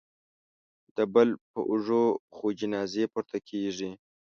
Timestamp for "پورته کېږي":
3.13-3.91